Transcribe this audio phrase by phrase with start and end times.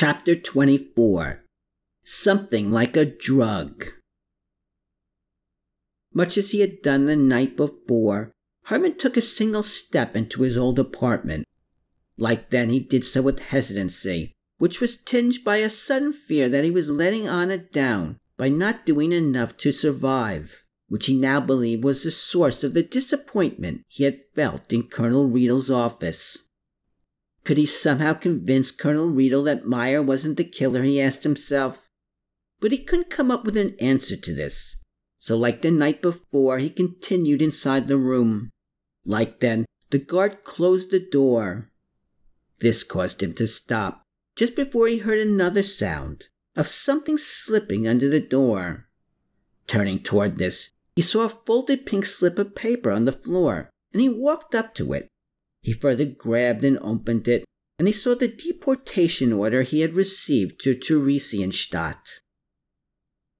[0.00, 1.44] Chapter 24
[2.04, 3.84] Something Like a Drug.
[6.14, 8.32] Much as he had done the night before,
[8.64, 11.44] Hermann took a single step into his old apartment.
[12.16, 16.64] Like then, he did so with hesitancy, which was tinged by a sudden fear that
[16.64, 21.84] he was letting Anna down by not doing enough to survive, which he now believed
[21.84, 26.38] was the source of the disappointment he had felt in Colonel Riedel's office.
[27.44, 31.88] Could he somehow convince Colonel Riedel that Meyer wasn't the killer, he asked himself?
[32.60, 34.76] But he couldn't come up with an answer to this.
[35.18, 38.50] So, like the night before, he continued inside the room.
[39.04, 41.70] Like then, the guard closed the door.
[42.58, 44.02] This caused him to stop,
[44.36, 48.86] just before he heard another sound of something slipping under the door.
[49.66, 54.02] Turning toward this, he saw a folded pink slip of paper on the floor, and
[54.02, 55.08] he walked up to it.
[55.62, 57.44] He further grabbed and opened it,
[57.78, 62.20] and he saw the deportation order he had received to Theresienstadt.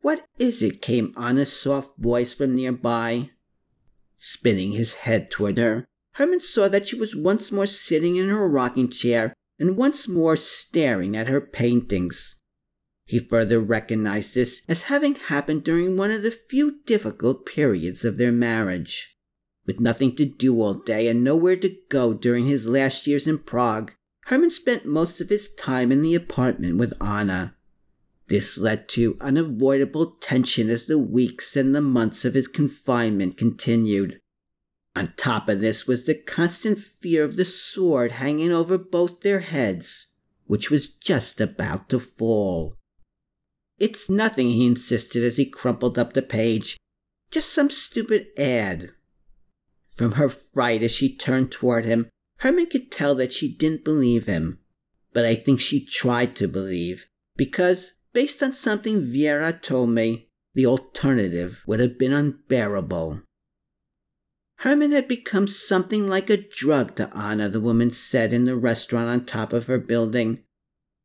[0.00, 0.82] What is it?
[0.82, 3.30] came Anna's soft voice from nearby.
[4.16, 8.48] Spinning his head toward her, Hermann saw that she was once more sitting in her
[8.48, 12.36] rocking chair and once more staring at her paintings.
[13.04, 18.18] He further recognized this as having happened during one of the few difficult periods of
[18.18, 19.15] their marriage.
[19.66, 23.38] With nothing to do all day and nowhere to go during his last years in
[23.38, 23.92] Prague,
[24.26, 27.54] Hermann spent most of his time in the apartment with Anna.
[28.28, 34.20] This led to unavoidable tension as the weeks and the months of his confinement continued.
[34.96, 39.40] On top of this was the constant fear of the sword hanging over both their
[39.40, 40.06] heads,
[40.46, 42.76] which was just about to fall.
[43.78, 46.78] It's nothing, he insisted as he crumpled up the page.
[47.30, 48.92] Just some stupid ad.
[49.96, 52.08] From her fright as she turned toward him,
[52.38, 54.58] Hermann could tell that she didn't believe him.
[55.12, 60.66] But I think she tried to believe, because, based on something Vera told me, the
[60.66, 63.22] alternative would have been unbearable.
[64.60, 69.08] Hermann had become something like a drug to Anna, the woman said in the restaurant
[69.08, 70.42] on top of her building.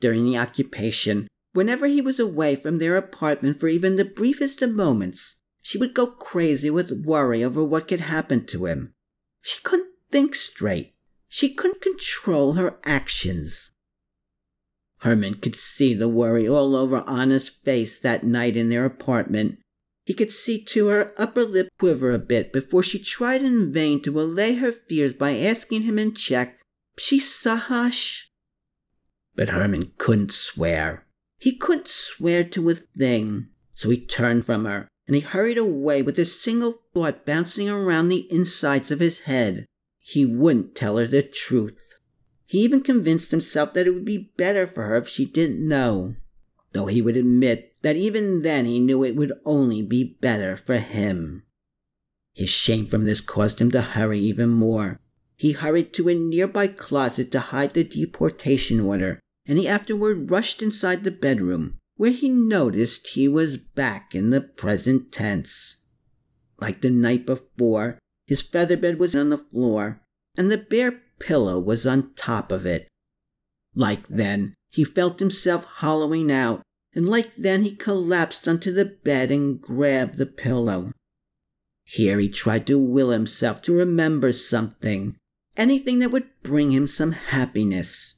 [0.00, 4.70] During the occupation, whenever he was away from their apartment for even the briefest of
[4.70, 5.36] moments,
[5.68, 8.94] she would go crazy with worry over what could happen to him.
[9.42, 10.94] She couldn't think straight.
[11.28, 13.72] She couldn't control her actions.
[15.00, 19.58] Hermann could see the worry all over Anna's face that night in their apartment
[20.06, 24.00] he could see to her upper lip quiver a bit before she tried in vain
[24.04, 26.58] to allay her fears by asking him in Czech,
[26.96, 28.22] Psisahash?
[29.36, 31.06] But Hermann couldn't swear.
[31.38, 33.48] He couldn't swear to a thing.
[33.74, 38.08] So he turned from her and he hurried away with a single thought bouncing around
[38.08, 39.66] the insides of his head.
[39.98, 41.96] He wouldn't tell her the truth.
[42.46, 46.14] He even convinced himself that it would be better for her if she didn't know
[46.72, 50.78] though he would admit that even then he knew it would only be better for
[50.78, 51.44] him.
[52.34, 55.00] His shame from this caused him to hurry even more.
[55.36, 60.62] He hurried to a nearby closet to hide the deportation order, and he afterward rushed
[60.62, 65.76] inside the bedroom, where he noticed he was back in the present tense.
[66.60, 70.00] Like the night before, his feather bed was on the floor,
[70.36, 72.88] and the bare pillow was on top of it.
[73.74, 76.62] Like then, he felt himself hollowing out,
[76.94, 80.92] and like then he collapsed onto the bed and grabbed the pillow.
[81.84, 85.16] Here he tried to will himself to remember something,
[85.56, 88.14] anything that would bring him some happiness.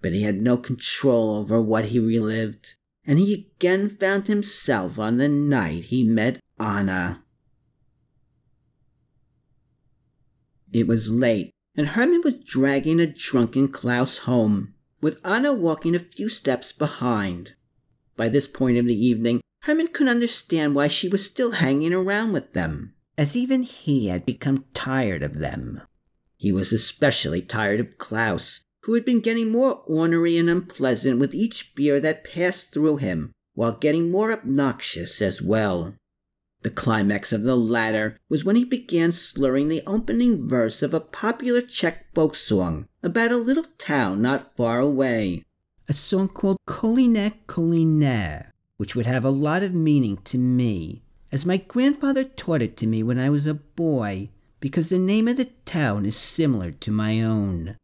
[0.00, 2.76] But he had no control over what he relived,
[3.08, 7.24] and he again found himself on the night he met Anna.
[10.70, 16.00] It was late, and Hermann was dragging a drunken Klaus home with Anna walking a
[16.00, 17.54] few steps behind.
[18.14, 22.32] By this point of the evening, Hermann couldn't understand why she was still hanging around
[22.32, 25.80] with them, as even he had become tired of them.
[26.36, 31.34] He was especially tired of Klaus, who had been getting more ornery and unpleasant with
[31.34, 35.92] each beer that passed through him, while getting more obnoxious as well.
[36.62, 41.00] The climax of the latter was when he began slurring the opening verse of a
[41.00, 45.44] popular Czech folk song about a little town not far away.
[45.86, 48.46] A song called Koline Koline,
[48.78, 52.86] which would have a lot of meaning to me, as my grandfather taught it to
[52.86, 54.30] me when I was a boy,
[54.60, 57.76] because the name of the town is similar to my own.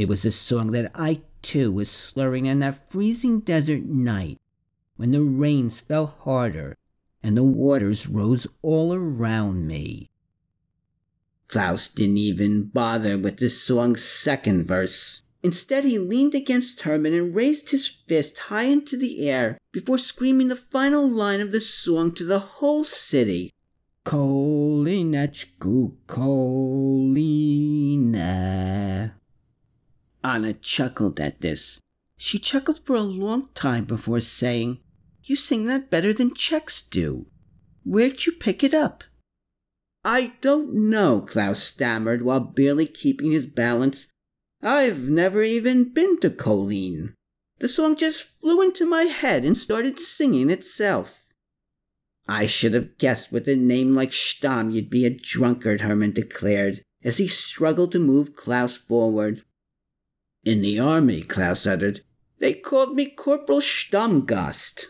[0.00, 4.40] It was a song that I too was slurring on that freezing desert night
[4.96, 6.78] when the rains fell harder
[7.22, 10.06] and the waters rose all around me.
[11.48, 17.34] Klaus didn't even bother with the song's second verse, Instead, he leaned against Hermann and
[17.34, 22.14] raised his fist high into the air before screaming the final line of the song
[22.14, 23.52] to the whole city.
[24.06, 27.20] Kolinechku Kolina.
[30.22, 31.80] Anna chuckled at this.
[32.16, 34.80] She chuckled for a long time before saying,
[35.24, 37.26] You sing that better than Czechs do.
[37.84, 39.04] Where'd you pick it up?
[40.04, 44.06] I don't know, Klaus stammered while barely keeping his balance.
[44.62, 47.14] I've never even been to Kolin.
[47.58, 51.24] The song just flew into my head and started singing itself.
[52.26, 56.82] I should have guessed with a name like Stamm you'd be a drunkard, Hermann declared,
[57.02, 59.42] as he struggled to move Klaus forward.
[60.44, 62.00] In the army, Klaus uttered,
[62.38, 64.86] they called me Corporal Stammgast.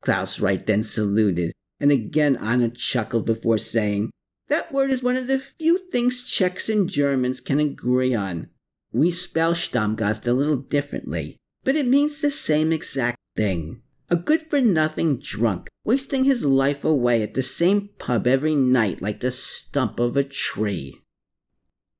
[0.00, 4.10] Klaus Wright then saluted, and again Anna chuckled before saying,
[4.48, 8.50] That word is one of the few things Czechs and Germans can agree on.
[8.92, 13.82] We spell Stammgast a little differently, but it means the same exact thing.
[14.10, 19.02] A good for nothing drunk, wasting his life away at the same pub every night
[19.02, 21.01] like the stump of a tree.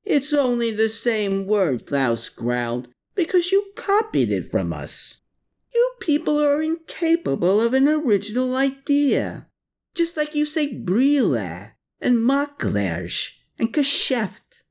[0.05, 5.19] It's only the same word, Klaus growled, because you copied it from us.
[5.75, 9.47] You people are incapable of an original idea
[9.95, 11.37] just like you say Brille
[12.01, 14.63] and Maklersch and Geschäft,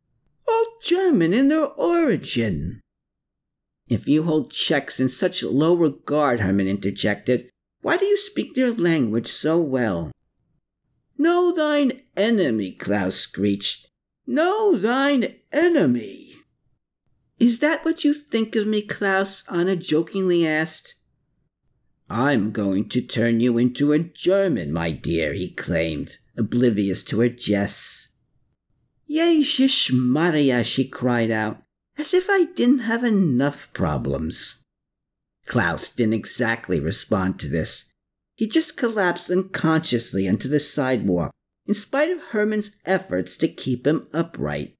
[0.48, 2.82] all German in their origin.
[3.88, 7.50] If you hold Czechs in such low regard, Hermann interjected,
[7.82, 10.12] why do you speak their language so well?
[11.18, 13.91] Know thine enemy, Klaus screeched.
[14.28, 16.34] Know thine enemy.
[17.40, 19.44] Is that what you think of me, Klaus?
[19.52, 20.96] Anna jokingly asked.
[22.10, 27.30] I'm going to turn you into a German, my dear, he claimed, oblivious to her
[27.30, 28.10] jests.
[29.10, 31.64] Jesus Maria, she cried out,
[31.98, 34.64] as if I didn't have enough problems.
[35.46, 37.86] Klaus didn't exactly respond to this.
[38.36, 41.32] He just collapsed unconsciously onto the sidewalk,
[41.66, 44.76] in spite of Hermann's efforts to keep him upright.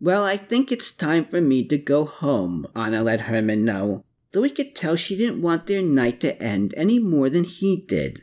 [0.00, 4.42] Well, I think it's time for me to go home, Anna let Hermann know, though
[4.42, 8.22] he could tell she didn't want their night to end any more than he did.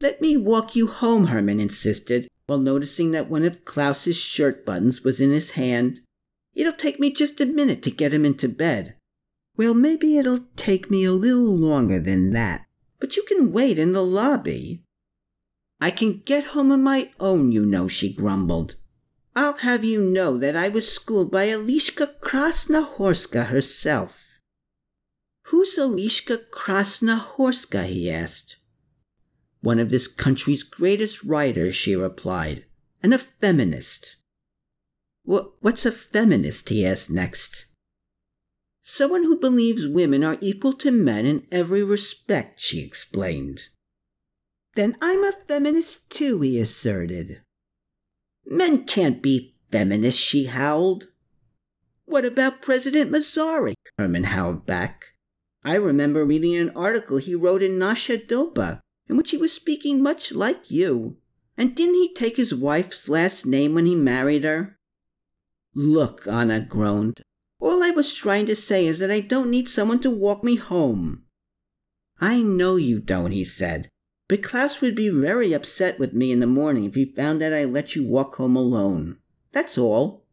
[0.00, 5.02] Let me walk you home, Hermann insisted, while noticing that one of Klaus's shirt buttons
[5.02, 6.00] was in his hand.
[6.54, 8.94] It'll take me just a minute to get him into bed.
[9.56, 12.66] Well, maybe it'll take me a little longer than that,
[13.00, 14.82] but you can wait in the lobby.
[15.80, 18.76] I can get home on my own, you know, she grumbled.
[19.36, 24.40] I'll have you know that I was schooled by Elishka Krasnohorska herself.
[25.44, 27.86] Who's Elishka Krasnohorska?
[27.86, 28.56] he asked.
[29.60, 32.64] One of this country's greatest writers, she replied,
[33.02, 34.16] and a feminist.
[35.22, 36.68] what's a feminist?
[36.68, 37.66] he asked next.
[38.82, 43.68] Someone who believes women are equal to men in every respect, she explained.
[44.78, 47.40] Then I'm a feminist too, he asserted.
[48.46, 51.08] Men can't be feminists, she howled.
[52.04, 53.74] What about President Masaryk?
[53.98, 55.06] Hermann howled back.
[55.64, 58.78] I remember reading an article he wrote in Nasha Doba,
[59.08, 61.16] in which he was speaking much like you.
[61.56, 64.78] And didn't he take his wife's last name when he married her?
[65.74, 67.20] Look, Anna groaned.
[67.58, 70.54] All I was trying to say is that I don't need someone to walk me
[70.54, 71.24] home.
[72.20, 73.88] I know you don't, he said.
[74.28, 77.54] But Klaus would be very upset with me in the morning if he found that
[77.54, 79.16] I let you walk home alone.
[79.52, 80.26] That's all.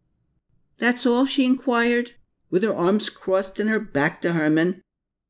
[0.78, 1.26] That's all?
[1.26, 2.12] she inquired,
[2.50, 4.82] with her arms crossed and her back to Hermann,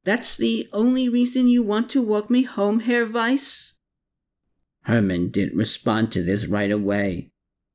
[0.03, 3.73] that's the only reason you want to walk me home, Herr Weiss?
[4.83, 7.29] Hermann didn't respond to this right away.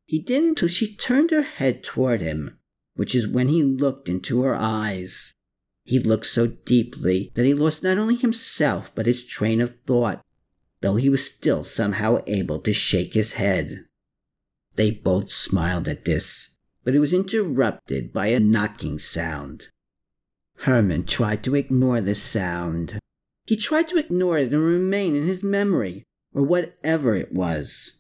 [0.07, 2.59] He didn't till she turned her head toward him,
[2.95, 5.35] which is when he looked into her eyes.
[5.85, 10.23] He looked so deeply that he lost not only himself but his train of thought,
[10.81, 13.85] though he was still somehow able to shake his head.
[14.77, 16.51] They both smiled at this,
[16.85, 19.69] but it was interrupted by a knocking sound.
[20.61, 22.99] Hermann tried to ignore the sound.
[23.47, 27.95] He tried to ignore it and remain in his memory, or whatever it was.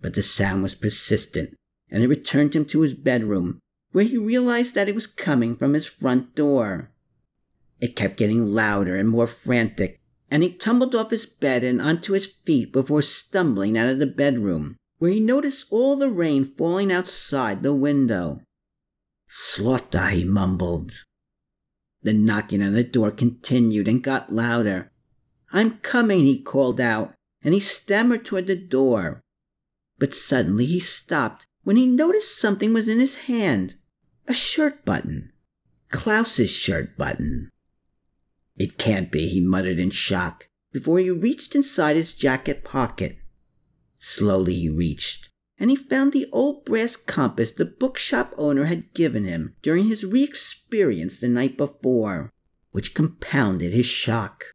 [0.00, 1.54] But the sound was persistent,
[1.90, 3.58] and it returned him to his bedroom,
[3.92, 6.92] where he realized that it was coming from his front door.
[7.80, 9.97] It kept getting louder and more frantic,
[10.30, 14.06] and he tumbled off his bed and onto his feet before stumbling out of the
[14.06, 18.40] bedroom, where he noticed all the rain falling outside the window.
[19.28, 21.04] Slaughter, he mumbled.
[22.02, 24.90] The knocking on the door continued and got louder.
[25.52, 29.20] I'm coming, he called out, and he stammered toward the door.
[29.98, 33.74] But suddenly he stopped when he noticed something was in his hand
[34.26, 35.32] a shirt button.
[35.90, 37.50] Klaus's shirt button.
[38.58, 43.16] It can't be, he muttered in shock before he reached inside his jacket pocket.
[43.98, 49.24] Slowly he reached, and he found the old brass compass the bookshop owner had given
[49.24, 52.32] him during his re experience the night before,
[52.72, 54.54] which compounded his shock.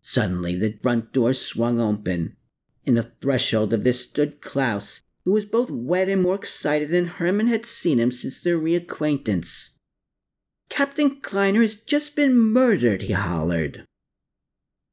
[0.00, 2.36] Suddenly the front door swung open.
[2.84, 7.06] In the threshold of this stood Klaus, who was both wet and more excited than
[7.06, 9.77] Hermann had seen him since their reacquaintance.
[10.68, 13.84] Captain Kleiner has just been murdered, he hollered.